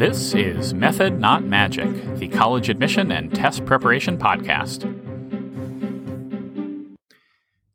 [0.00, 4.86] This is Method Not Magic, the college admission and test preparation podcast.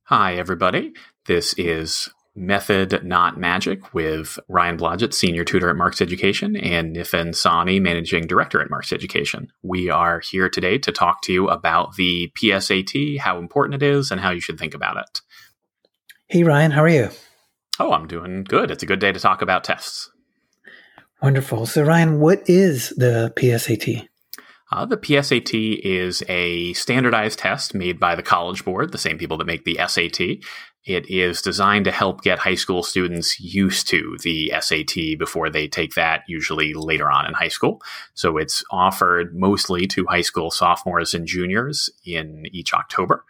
[0.05, 0.93] Hi, everybody.
[1.27, 7.27] This is Method Not Magic with Ryan Blodgett, Senior Tutor at Marks Education, and Nithin
[7.27, 9.51] Sawhney, Managing Director at Marks Education.
[9.61, 14.09] We are here today to talk to you about the PSAT, how important it is,
[14.09, 15.21] and how you should think about it.
[16.27, 17.09] Hey, Ryan, how are you?
[17.79, 18.71] Oh, I'm doing good.
[18.71, 20.09] It's a good day to talk about tests.
[21.21, 21.65] Wonderful.
[21.65, 24.07] So, Ryan, what is the PSAT?
[24.71, 29.37] Uh, the PSAT is a standardized test made by the College Board, the same people
[29.37, 30.39] that make the SAT.
[30.85, 35.67] It is designed to help get high school students used to the SAT before they
[35.67, 37.81] take that, usually later on in high school.
[38.13, 43.23] So it's offered mostly to high school sophomores and juniors in each October.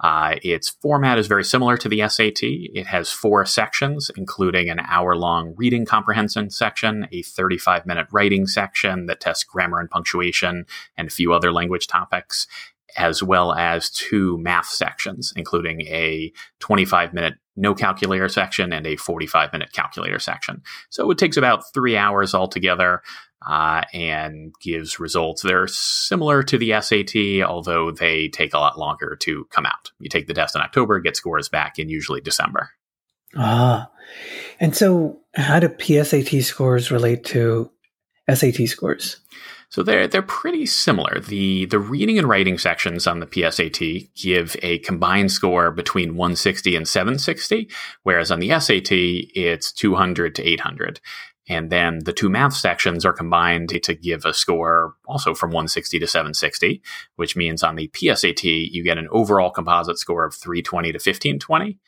[0.00, 2.42] Uh, its format is very similar to the SAT.
[2.42, 8.46] It has four sections, including an hour long reading comprehension section, a 35 minute writing
[8.46, 10.66] section that tests grammar and punctuation,
[10.96, 12.46] and a few other language topics,
[12.96, 18.96] as well as two math sections, including a 25 minute no calculator section and a
[18.96, 20.62] 45 minute calculator section.
[20.90, 23.02] So it takes about three hours altogether
[23.48, 28.78] uh, and gives results that are similar to the SAT, although they take a lot
[28.78, 29.90] longer to come out.
[29.98, 32.70] You take the test in October, get scores back in usually December.
[33.34, 33.90] Ah,
[34.60, 37.70] and so how do PSAT scores relate to
[38.32, 39.20] SAT scores?
[39.70, 41.20] So they're they're pretty similar.
[41.20, 46.74] The the reading and writing sections on the PSAT give a combined score between 160
[46.74, 47.68] and 760,
[48.02, 51.00] whereas on the SAT it's 200 to 800.
[51.48, 55.98] And then the two math sections are combined to give a score also from 160
[55.98, 56.82] to 760,
[57.16, 61.78] which means on the PSAT, you get an overall composite score of 320 to 1520.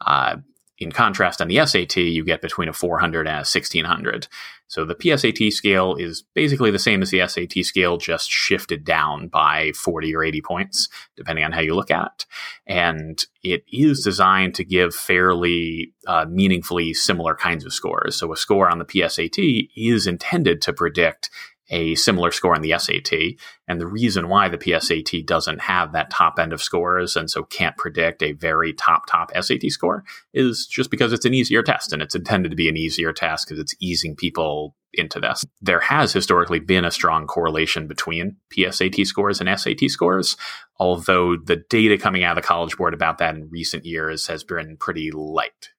[0.00, 0.36] Uh,
[0.80, 4.26] in contrast, on the SAT, you get between a 400 and a 1600.
[4.66, 9.28] So the PSAT scale is basically the same as the SAT scale, just shifted down
[9.28, 12.26] by 40 or 80 points, depending on how you look at it.
[12.66, 18.16] And it is designed to give fairly uh, meaningfully similar kinds of scores.
[18.16, 21.30] So a score on the PSAT is intended to predict
[21.70, 23.38] a similar score on the SAT.
[23.68, 27.44] And the reason why the PSAT doesn't have that top end of scores and so
[27.44, 30.04] can't predict a very top, top SAT score
[30.34, 33.46] is just because it's an easier test and it's intended to be an easier test
[33.46, 35.44] because it's easing people into this.
[35.60, 40.36] There has historically been a strong correlation between PSAT scores and SAT scores,
[40.78, 44.42] although the data coming out of the College Board about that in recent years has
[44.42, 45.70] been pretty light.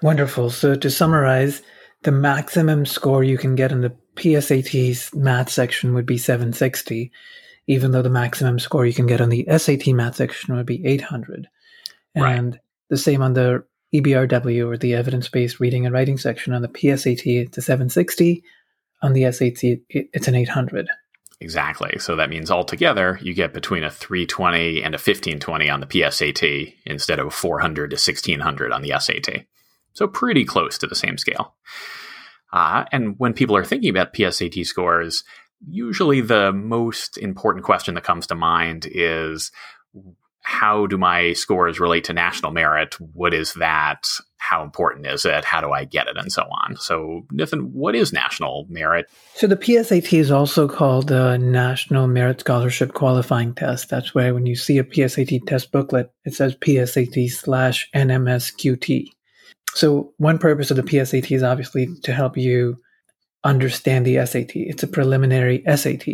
[0.00, 0.50] Wonderful.
[0.50, 1.62] So to summarize,
[2.02, 7.12] the maximum score you can get in the PSAT's math section would be 760,
[7.66, 10.84] even though the maximum score you can get on the SAT math section would be
[10.84, 11.48] 800.
[12.16, 12.36] Right.
[12.36, 16.62] And the same on the EBRW or the evidence based reading and writing section on
[16.62, 18.42] the PSAT, it's a 760.
[19.02, 20.88] On the SAT, it's an 800.
[21.40, 21.98] Exactly.
[21.98, 26.74] So that means altogether you get between a 320 and a 1520 on the PSAT
[26.86, 29.44] instead of 400 to 1600 on the SAT.
[29.92, 31.54] So pretty close to the same scale.
[32.52, 35.24] Uh, and when people are thinking about PSAT scores,
[35.68, 39.50] usually the most important question that comes to mind is
[40.46, 42.94] how do my scores relate to national merit?
[43.00, 44.06] What is that?
[44.36, 45.44] How important is it?
[45.44, 46.16] How do I get it?
[46.16, 46.76] And so on.
[46.76, 49.10] So, Nathan, what is national merit?
[49.34, 53.90] So, the PSAT is also called the National Merit Scholarship Qualifying Test.
[53.90, 59.08] That's where when you see a PSAT test booklet, it says PSAT slash NMSQT.
[59.76, 62.78] So, one purpose of the PSAT is obviously to help you
[63.44, 64.52] understand the SAT.
[64.56, 66.06] It's a preliminary SAT.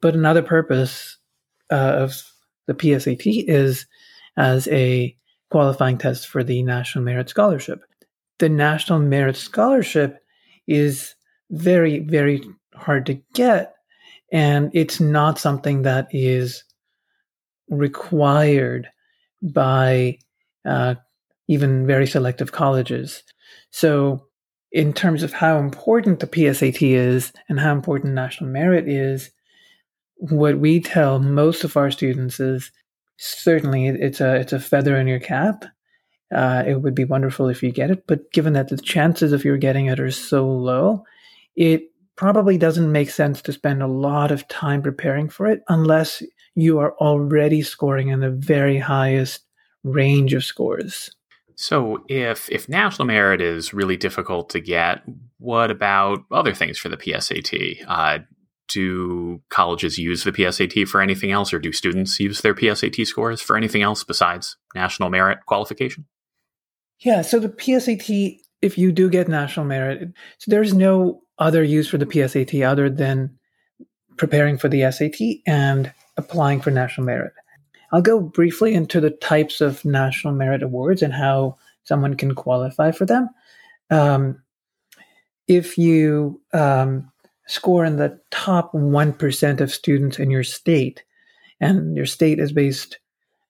[0.00, 1.18] But another purpose
[1.70, 2.22] uh, of
[2.66, 3.84] the PSAT is
[4.38, 5.14] as a
[5.50, 7.82] qualifying test for the National Merit Scholarship.
[8.38, 10.24] The National Merit Scholarship
[10.66, 11.14] is
[11.50, 12.42] very, very
[12.74, 13.74] hard to get,
[14.32, 16.64] and it's not something that is
[17.68, 18.88] required
[19.42, 20.20] by
[20.64, 20.94] uh,
[21.48, 23.22] even very selective colleges.
[23.70, 24.26] So,
[24.72, 29.30] in terms of how important the PSAT is and how important national merit is,
[30.16, 32.72] what we tell most of our students is
[33.16, 35.64] certainly it's a it's a feather in your cap.
[36.34, 39.44] Uh, it would be wonderful if you get it, but given that the chances of
[39.44, 41.04] you getting it are so low,
[41.54, 41.82] it
[42.16, 46.22] probably doesn't make sense to spend a lot of time preparing for it unless
[46.54, 49.44] you are already scoring in the very highest
[49.82, 51.10] range of scores.
[51.56, 55.02] So if if national merit is really difficult to get,
[55.38, 57.84] what about other things for the PSAT?
[57.86, 58.18] Uh,
[58.68, 63.40] do colleges use the PSAT for anything else, or do students use their PSAT scores
[63.40, 66.06] for anything else besides national merit qualification?
[67.00, 71.86] Yeah, so the PSAT if you do get national merit, so there's no other use
[71.86, 73.36] for the PSAT other than
[74.16, 77.34] preparing for the SAT and applying for national merit.
[77.92, 82.90] I'll go briefly into the types of national merit awards and how someone can qualify
[82.90, 83.28] for them.
[83.90, 84.42] Um,
[85.46, 87.10] if you um,
[87.46, 91.04] score in the top 1% of students in your state,
[91.60, 92.98] and your state is based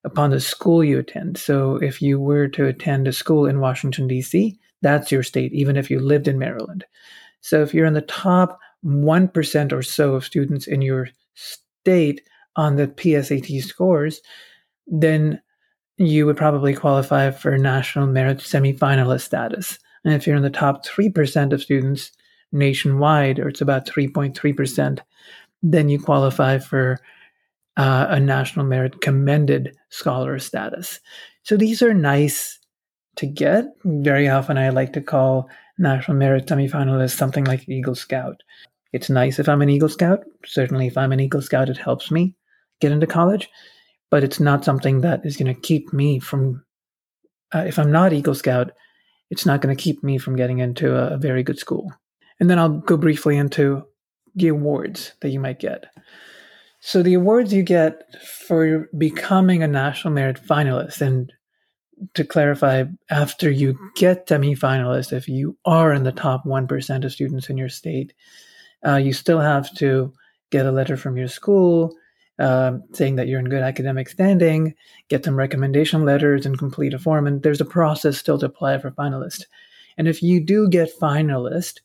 [0.05, 1.39] upon the school you attend.
[1.39, 5.77] So if you were to attend a school in Washington, D.C., that's your state, even
[5.77, 6.85] if you lived in Maryland.
[7.41, 12.21] So if you're in the top 1% or so of students in your state
[12.57, 14.21] on the PSAT scores,
[14.87, 15.41] then
[15.97, 19.79] you would probably qualify for national merit semifinalist status.
[20.05, 22.11] And if you're in the top 3% of students
[22.53, 25.01] nationwide, or it's about 3.3%,
[25.63, 26.99] then you qualify for
[27.77, 31.01] uh, a national merit commended scholar status.
[31.43, 32.59] So these are nice
[33.17, 33.67] to get.
[33.85, 35.49] Very often I like to call
[35.79, 38.43] national merit semifinalist something like Eagle Scout.
[38.93, 40.21] It's nice if I'm an Eagle Scout.
[40.45, 42.35] Certainly, if I'm an Eagle Scout, it helps me
[42.81, 43.49] get into college,
[44.11, 46.65] but it's not something that is going to keep me from.
[47.55, 48.73] Uh, if I'm not Eagle Scout,
[49.31, 51.93] it's not going to keep me from getting into a, a very good school.
[52.41, 53.85] And then I'll go briefly into
[54.35, 55.87] the awards that you might get.
[56.81, 61.33] So the awards you get for becoming a national merit finalist, and
[62.15, 67.13] to clarify, after you get semi-finalist, if you are in the top one percent of
[67.13, 68.13] students in your state,
[68.87, 70.13] uh, you still have to
[70.51, 71.95] get a letter from your school
[72.39, 74.75] uh, saying that you're in good academic standing,
[75.09, 77.27] get some recommendation letters, and complete a form.
[77.27, 79.45] And there's a process still to apply for finalist.
[79.97, 81.81] And if you do get finalist,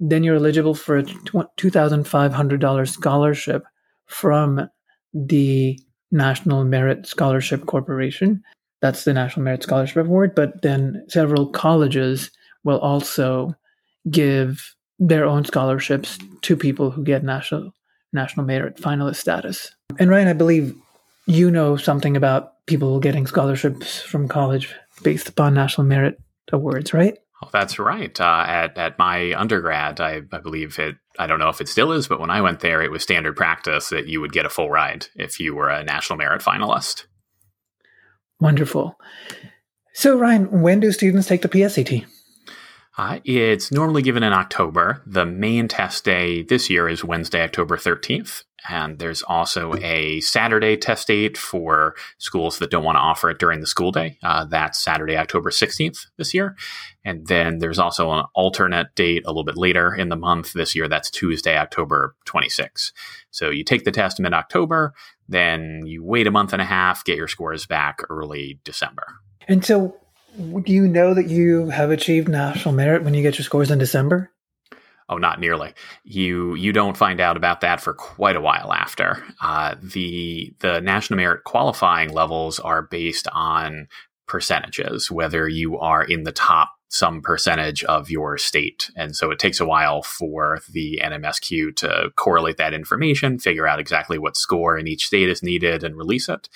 [0.00, 3.64] then you're eligible for a $2,500 scholarship
[4.06, 4.68] from
[5.12, 5.78] the
[6.10, 8.42] National Merit Scholarship Corporation.
[8.80, 10.34] That's the National Merit Scholarship Award.
[10.34, 12.30] But then several colleges
[12.64, 13.54] will also
[14.10, 17.73] give their own scholarships to people who get national
[18.14, 19.74] national merit finalist status.
[19.98, 20.74] And Ryan, I believe
[21.26, 26.18] you know something about people getting scholarships from college based upon national merit
[26.52, 27.18] awards, right?
[27.42, 28.18] Oh, that's right.
[28.18, 30.96] Uh, at at my undergrad, I, I believe it.
[31.18, 33.36] I don't know if it still is, but when I went there, it was standard
[33.36, 37.06] practice that you would get a full ride if you were a national merit finalist.
[38.40, 38.98] Wonderful.
[39.92, 42.04] So, Ryan, when do students take the PSAT?
[42.96, 45.02] Uh, it's normally given in October.
[45.06, 48.44] The main test day this year is Wednesday, October 13th.
[48.68, 53.38] And there's also a Saturday test date for schools that don't want to offer it
[53.38, 54.16] during the school day.
[54.22, 56.56] Uh, that's Saturday, October 16th this year.
[57.04, 60.74] And then there's also an alternate date a little bit later in the month this
[60.74, 60.88] year.
[60.88, 62.92] That's Tuesday, October 26th.
[63.30, 64.94] So you take the test mid October,
[65.28, 69.06] then you wait a month and a half, get your scores back early December.
[69.46, 69.94] And so
[70.36, 73.78] do you know that you have achieved national merit when you get your scores in
[73.78, 74.30] December?
[75.08, 75.74] Oh, not nearly.
[76.02, 79.22] You you don't find out about that for quite a while after.
[79.40, 83.88] Uh, the the national merit qualifying levels are based on
[84.26, 88.90] percentages, whether you are in the top some percentage of your state.
[88.96, 93.80] And so it takes a while for the NMSQ to correlate that information, figure out
[93.80, 96.48] exactly what score in each state is needed, and release it.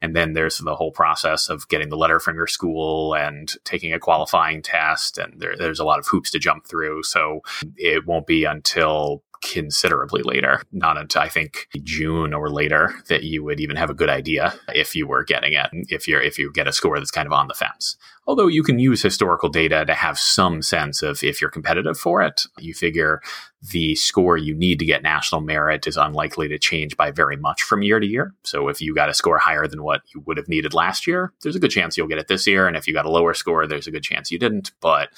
[0.00, 3.92] And then there's the whole process of getting the letter from your school and taking
[3.92, 5.18] a qualifying test.
[5.18, 7.02] And there, there's a lot of hoops to jump through.
[7.02, 7.40] So
[7.76, 13.42] it won't be until considerably later, not until I think June or later that you
[13.44, 16.52] would even have a good idea if you were getting it, if you're if you
[16.52, 17.96] get a score that's kind of on the fence.
[18.26, 22.22] Although you can use historical data to have some sense of if you're competitive for
[22.22, 22.42] it.
[22.58, 23.20] You figure
[23.62, 27.62] the score you need to get national merit is unlikely to change by very much
[27.62, 28.34] from year to year.
[28.44, 31.32] So if you got a score higher than what you would have needed last year,
[31.42, 32.66] there's a good chance you'll get it this year.
[32.66, 34.72] And if you got a lower score, there's a good chance you didn't.
[34.80, 35.10] But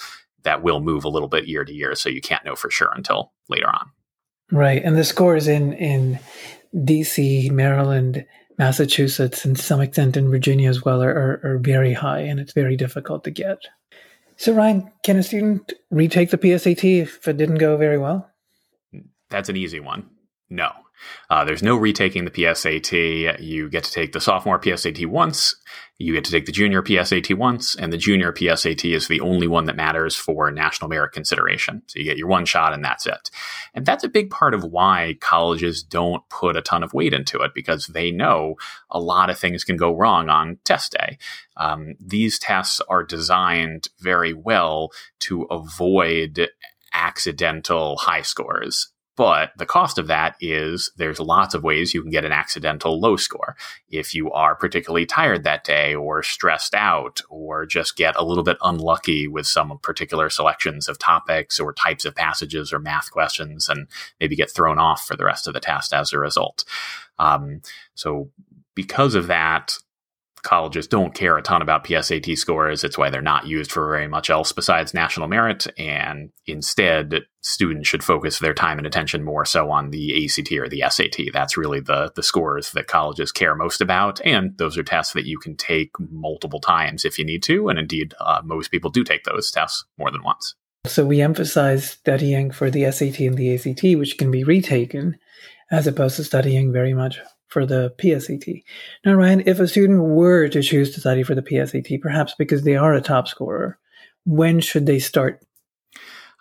[0.45, 1.95] that will move a little bit year to year.
[1.95, 3.91] So you can't know for sure until later on.
[4.53, 6.21] Right, and the scores in in
[6.85, 8.27] D.C., Maryland,
[8.59, 12.77] Massachusetts, and some extent in Virginia as well are, are very high, and it's very
[12.77, 13.59] difficult to get.
[14.37, 18.31] So, Ryan, can a student retake the PSAT if it didn't go very well?
[19.31, 20.09] That's an easy one.
[20.53, 20.71] No.
[21.31, 23.41] Uh, there's no retaking the PSAT.
[23.41, 25.57] You get to take the sophomore PSAT once,
[25.99, 29.47] you get to take the junior PSAT once, and the junior PSAT is the only
[29.47, 31.83] one that matters for national merit consideration.
[31.87, 33.31] So you get your one shot and that's it.
[33.73, 37.41] And that's a big part of why colleges don't put a ton of weight into
[37.41, 38.57] it because they know
[38.91, 41.19] a lot of things can go wrong on test day.
[41.57, 44.91] Um, these tests are designed very well
[45.21, 46.51] to avoid
[46.93, 52.11] accidental high scores But the cost of that is there's lots of ways you can
[52.11, 53.57] get an accidental low score.
[53.91, 58.45] If you are particularly tired that day or stressed out or just get a little
[58.45, 63.69] bit unlucky with some particular selections of topics or types of passages or math questions
[63.69, 63.87] and
[64.19, 66.65] maybe get thrown off for the rest of the test as a result.
[67.19, 67.61] Um,
[67.95, 68.31] so
[68.75, 69.75] because of that,
[70.43, 72.85] colleges don't care a ton about PSAT scores.
[72.85, 75.67] It's why they're not used for very much else besides national merit.
[75.79, 80.69] And instead, students should focus their time and attention more so on the ACT or
[80.69, 81.33] the SAT.
[81.33, 84.21] That's really the, the scores that colleges care most about.
[84.25, 87.69] And those are tests that you can take multiple times if you need to.
[87.69, 90.55] And indeed, uh, most people do take those tests more than once.
[90.87, 95.17] So we emphasize studying for the SAT and the ACT, which can be retaken,
[95.71, 97.21] as opposed to studying very much
[97.53, 98.65] for the PSAT.
[99.05, 102.63] Now, Ryan, if a student were to choose to study for the PSAT, perhaps because
[102.63, 103.79] they are a top scorer,
[104.25, 105.41] when should they start?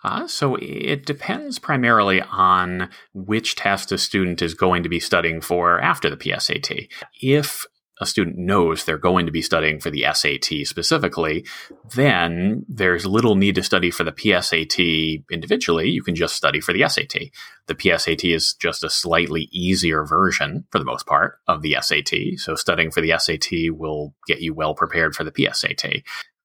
[0.04, 5.40] Uh, so it depends primarily on which test a student is going to be studying
[5.40, 6.88] for after the PSAT.
[7.20, 7.66] If
[8.02, 11.46] a student knows they're going to be studying for the SAT specifically,
[11.94, 15.88] then there's little need to study for the PSAT individually.
[15.88, 17.30] You can just study for the SAT.
[17.66, 22.38] The PSAT is just a slightly easier version, for the most part, of the SAT.
[22.38, 26.02] So studying for the SAT will get you well prepared for the PSAT.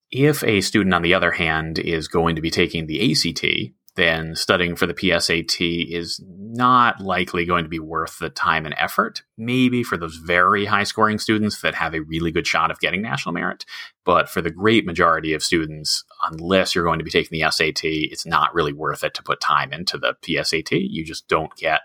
[0.10, 4.36] If a student, on the other hand, is going to be taking the ACT, then
[4.36, 9.24] studying for the PSAT is not likely going to be worth the time and effort.
[9.38, 13.02] Maybe for those very high scoring students that have a really good shot of getting
[13.02, 13.66] national merit.
[14.06, 17.84] But for the great majority of students, unless you're going to be taking the SAT,
[17.84, 20.70] it's not really worth it to put time into the PSAT.
[20.72, 21.82] You just don't get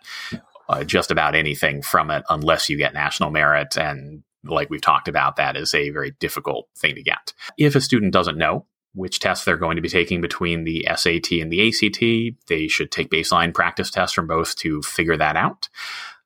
[0.69, 3.77] uh, just about anything from it unless you get national merit.
[3.77, 7.33] And like we've talked about, that is a very difficult thing to get.
[7.59, 11.33] If a student doesn't know, which tests they're going to be taking between the SAT
[11.33, 12.37] and the ACT.
[12.49, 15.69] They should take baseline practice tests from both to figure that out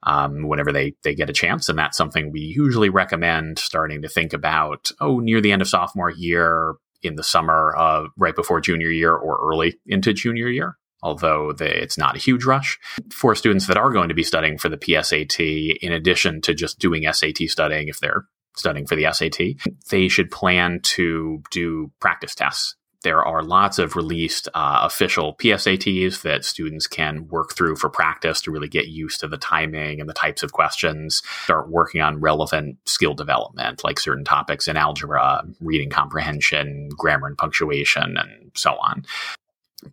[0.03, 1.69] um, whenever they, they get a chance.
[1.69, 5.69] And that's something we usually recommend starting to think about, oh, near the end of
[5.69, 10.77] sophomore year, in the summer, uh, right before junior year, or early into junior year.
[11.03, 12.79] Although it's not a huge rush
[13.13, 16.79] for students that are going to be studying for the PSAT, in addition to just
[16.79, 18.25] doing SAT studying, if they're
[18.57, 22.77] studying for the SAT, they should plan to do practice tests.
[23.03, 28.41] There are lots of released uh, official PSATs that students can work through for practice
[28.41, 32.21] to really get used to the timing and the types of questions, start working on
[32.21, 38.73] relevant skill development, like certain topics in algebra, reading comprehension, grammar and punctuation, and so
[38.73, 39.05] on.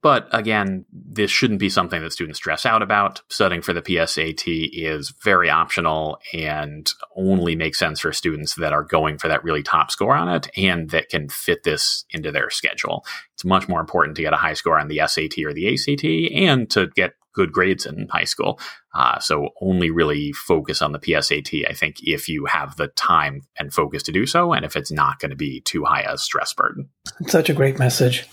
[0.02, 3.22] But again, this shouldn't be something that students stress out about.
[3.28, 8.84] Studying for the PSAT is very optional and only makes sense for students that are
[8.84, 12.50] going for that really top score on it and that can fit this into their
[12.50, 13.06] schedule.
[13.34, 16.06] It's much more important to get a high score on the SAT or the ACT
[16.34, 18.60] and to get good grades in high school.
[18.96, 23.42] Uh, so only really focus on the PSAT, I think, if you have the time
[23.58, 26.18] and focus to do so, and if it's not going to be too high a
[26.18, 26.90] stress burden.
[27.28, 28.28] Such a great message.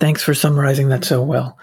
[0.00, 1.58] Thanks for summarizing that so well.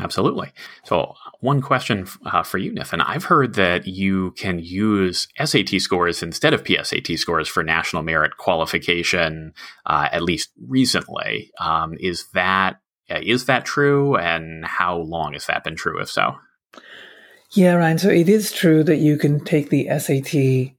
[0.00, 0.52] Absolutely.
[0.84, 3.00] So, one question uh, for you, Nathan.
[3.00, 8.36] I've heard that you can use SAT scores instead of PSAT scores for national merit
[8.36, 9.52] qualification,
[9.86, 11.52] uh, at least recently.
[11.60, 14.16] Um, is that is that true?
[14.16, 16.36] And how long has that been true, if so?
[17.52, 17.98] Yeah, Ryan.
[17.98, 20.74] So it is true that you can take the SAT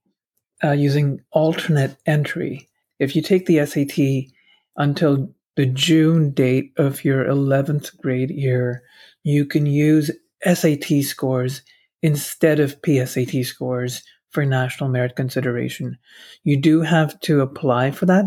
[0.63, 2.67] uh, using alternate entry.
[2.99, 4.33] If you take the SAT
[4.75, 8.83] until the June date of your 11th grade year,
[9.23, 10.11] you can use
[10.43, 11.61] SAT scores
[12.01, 15.97] instead of PSAT scores for national merit consideration.
[16.43, 18.25] You do have to apply for that,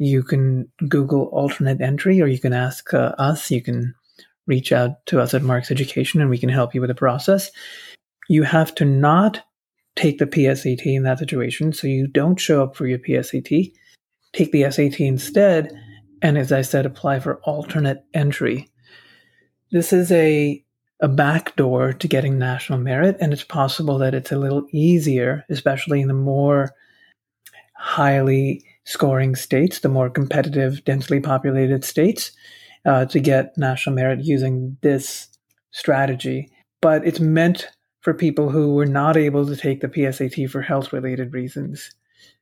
[0.00, 3.50] you can Google alternate entry or you can ask uh, us.
[3.50, 3.94] You can
[4.46, 7.50] reach out to us at Marks Education and we can help you with the process.
[8.26, 9.42] You have to not
[9.96, 11.74] take the PSAT in that situation.
[11.74, 13.74] So you don't show up for your PSAT.
[14.32, 15.70] Take the SAT instead.
[16.22, 18.70] And as I said, apply for alternate entry.
[19.70, 20.64] This is a
[21.02, 26.02] a backdoor to getting national merit, and it's possible that it's a little easier, especially
[26.02, 26.74] in the more
[27.74, 32.32] highly scoring states, the more competitive, densely populated states,
[32.84, 35.28] uh, to get national merit using this
[35.70, 36.50] strategy.
[36.82, 37.68] But it's meant
[38.00, 41.92] for people who were not able to take the PSAT for health related reasons.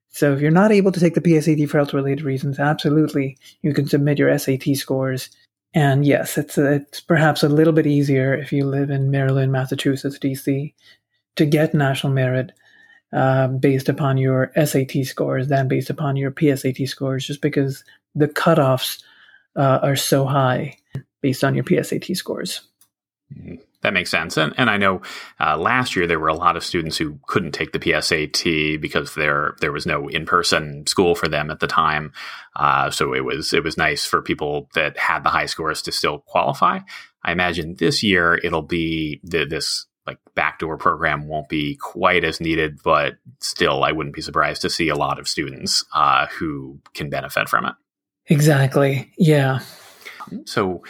[0.09, 3.75] So if you're not able to take the PSAT for health related reasons, absolutely, you
[3.75, 5.29] can submit your SAT scores.
[5.75, 9.53] And yes, it's, a, it's perhaps a little bit easier if you live in Maryland,
[9.53, 10.73] Massachusetts, DC,
[11.37, 12.53] to get national merit
[13.13, 17.85] uh, based upon your SAT scores than based upon your PSAT scores, just because
[18.15, 19.03] the cutoffs
[19.57, 20.77] uh, are so high
[21.21, 22.63] based on your PSAT scores.
[23.35, 23.57] Mm-hmm.
[23.83, 24.37] That makes sense.
[24.37, 25.03] And, and I know
[25.39, 29.15] uh, last year there were a lot of students who couldn't take the PSAT because
[29.15, 32.13] there there was no in person school for them at the time.
[32.57, 35.93] Uh, so it was it was nice for people that had the high scores to
[35.93, 36.81] still qualify.
[37.23, 42.41] I imagine this year it'll be the, this like backdoor program won't be quite as
[42.41, 46.81] needed, but still, I wouldn't be surprised to see a lot of students uh, who
[46.95, 47.75] can benefit from it.
[48.27, 49.11] Exactly.
[49.17, 49.61] Yeah.
[50.45, 50.83] So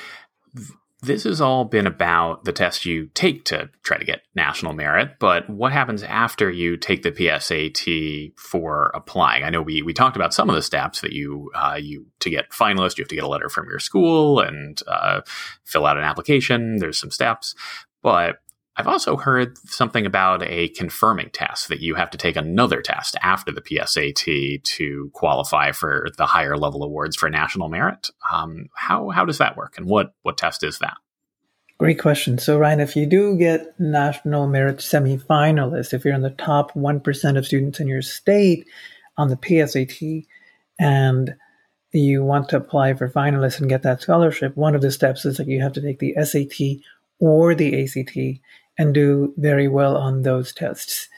[1.01, 5.11] this has all been about the test you take to try to get national merit,
[5.21, 9.45] but what happens after you take the PSAT for applying?
[9.45, 12.31] I know we, we talked about some of the steps that you uh, you to
[12.31, 15.21] get finalist, you have to get a letter from your school and uh,
[15.65, 16.79] fill out an application.
[16.79, 17.55] There's some steps,
[18.03, 18.39] but
[18.79, 23.17] I've also heard something about a confirming test that you have to take another test
[23.23, 28.09] after the PSAT to qualify for the higher level awards for national merit.
[28.33, 30.97] Um, how how does that work, and what what test is that?
[31.79, 32.39] Great question.
[32.39, 37.01] So, Ryan, if you do get national merit semifinalist, if you're in the top one
[37.01, 38.65] percent of students in your state
[39.17, 40.25] on the PSAT,
[40.79, 41.35] and
[41.93, 45.39] you want to apply for finalists and get that scholarship, one of the steps is
[45.39, 46.85] that you have to take the SAT
[47.19, 48.41] or the ACT
[48.79, 51.09] and do very well on those tests.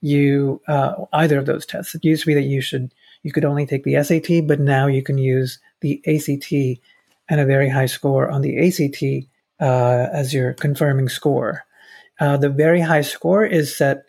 [0.00, 1.94] You uh, either of those tests.
[1.94, 2.92] It used to be that you should
[3.22, 6.80] you could only take the SAT, but now you can use the ACT
[7.30, 9.28] and a very high score on the ACT
[9.60, 11.64] uh, as your confirming score.
[12.20, 14.04] Uh, the very high score is set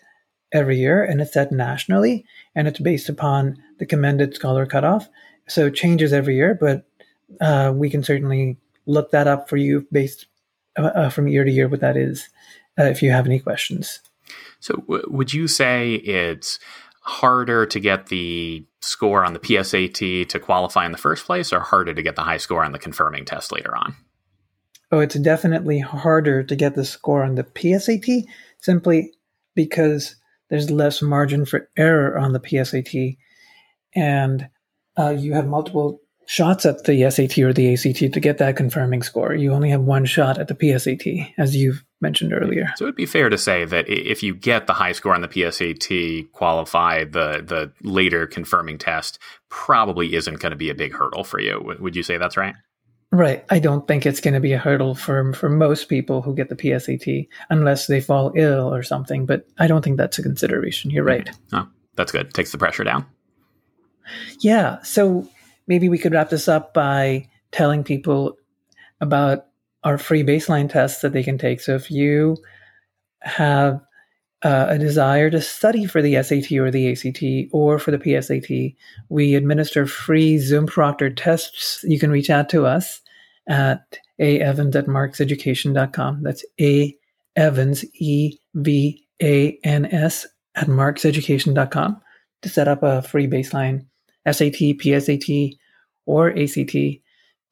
[0.52, 5.08] every year and it's set nationally and it's based upon the commended scholar cutoff.
[5.48, 6.86] So it changes every year, but
[7.42, 10.28] uh, we can certainly look that up for you based
[10.78, 12.30] uh, uh, from year to year what that is
[12.80, 14.00] uh, if you have any questions.
[14.60, 16.60] So, w- would you say it's
[17.02, 21.60] harder to get the score on the PSAT to qualify in the first place, or
[21.60, 23.96] harder to get the high score on the confirming test later on?
[24.92, 28.26] Oh, it's definitely harder to get the score on the PSAT
[28.60, 29.14] simply
[29.56, 30.16] because
[30.50, 33.18] there's less margin for error on the PSAT,
[33.96, 34.50] and
[34.98, 39.04] uh, you have multiple shots at the SAT or the ACT to get that confirming
[39.04, 39.34] score.
[39.34, 42.68] You only have one shot at the PSAT, as you've mentioned earlier.
[42.76, 45.28] So it'd be fair to say that if you get the high score on the
[45.28, 49.18] PSAT, qualify the the later confirming test
[49.50, 51.76] probably isn't going to be a big hurdle for you.
[51.80, 52.54] Would you say that's right?
[53.12, 53.44] Right.
[53.50, 56.50] I don't think it's going to be a hurdle for for most people who get
[56.50, 60.92] the PSAT unless they fall ill or something, but I don't think that's a consideration.
[60.92, 61.26] You're right.
[61.26, 61.56] Mm-hmm.
[61.56, 62.34] Oh, that's good.
[62.34, 63.06] Takes the pressure down.
[64.40, 64.82] Yeah.
[64.84, 65.28] So
[65.66, 68.38] maybe we could wrap this up by telling people
[69.02, 69.48] about
[69.86, 71.62] our free baseline tests that they can take.
[71.62, 72.38] So if you
[73.22, 73.80] have
[74.44, 78.76] uh, a desire to study for the SAT or the ACT or for the PSAT,
[79.10, 81.84] we administer free Zoom proctored tests.
[81.84, 83.02] You can reach out to us
[83.48, 86.24] at aevans at markseducation.com.
[86.24, 86.96] That's A
[87.36, 92.02] Evans, E V A N S, at markseducation.com
[92.42, 93.86] to set up a free baseline
[94.26, 95.58] SAT, PSAT,
[96.06, 96.76] or ACT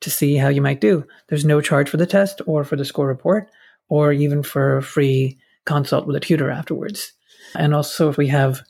[0.03, 1.05] to see how you might do.
[1.27, 3.49] There's no charge for the test or for the score report
[3.89, 7.13] or even for a free consult with a tutor afterwards.
[7.55, 8.61] And also, if we have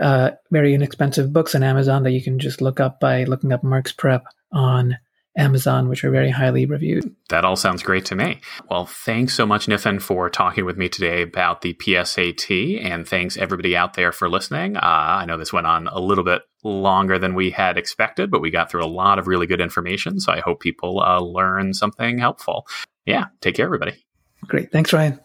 [0.00, 3.62] uh, very inexpensive books on Amazon that you can just look up by looking up
[3.62, 4.96] Mark's Prep on
[5.36, 7.14] Amazon, which are very highly reviewed.
[7.30, 8.40] That all sounds great to me.
[8.70, 13.36] Well, thanks so much, Nithin, for talking with me today about the PSAT, and thanks
[13.36, 14.76] everybody out there for listening.
[14.76, 18.42] Uh, I know this went on a little bit longer than we had expected, but
[18.42, 21.72] we got through a lot of really good information, so I hope people uh, learn
[21.72, 22.66] something helpful.
[23.06, 24.04] Yeah, take care, everybody.
[24.46, 24.70] Great.
[24.70, 25.18] Thanks, Ryan.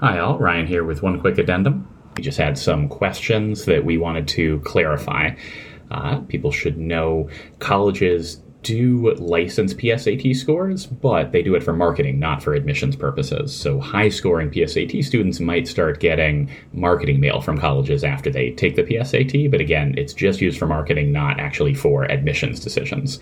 [0.00, 0.38] Hi, all.
[0.38, 1.88] Ryan here with one quick addendum.
[2.16, 5.30] We just had some questions that we wanted to clarify.
[6.28, 7.28] People should know
[7.58, 13.54] colleges do license PSAT scores, but they do it for marketing, not for admissions purposes.
[13.54, 18.74] So high scoring PSAT students might start getting marketing mail from colleges after they take
[18.74, 23.20] the PSAT, but again, it's just used for marketing, not actually for admissions decisions.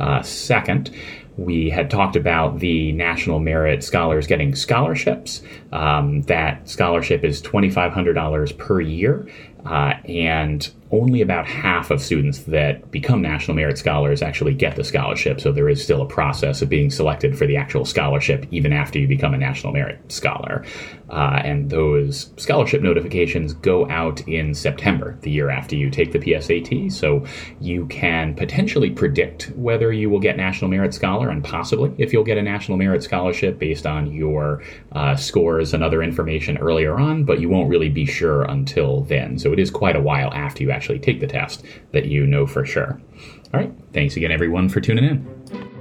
[0.00, 0.90] Uh, second,
[1.36, 5.42] we had talked about the National Merit Scholars getting scholarships.
[5.72, 9.28] Um, that scholarship is $2,500 per year.
[9.66, 14.84] Uh, and only about half of students that become National Merit Scholars actually get the
[14.84, 15.40] scholarship.
[15.40, 18.98] So there is still a process of being selected for the actual scholarship even after
[18.98, 20.64] you become a National Merit Scholar.
[21.10, 26.18] Uh, and those scholarship notifications go out in September, the year after you take the
[26.18, 26.92] PSAT.
[26.92, 27.26] So
[27.60, 32.24] you can potentially predict whether you will get National Merit Scholar and possibly if you'll
[32.24, 37.24] get a National Merit Scholarship based on your uh, scores and other information earlier on,
[37.24, 39.38] but you won't really be sure until then.
[39.38, 42.46] So it is quite a while after you actually take the test that you know
[42.46, 43.00] for sure.
[43.54, 43.72] All right.
[43.94, 45.73] Thanks again, everyone, for tuning in.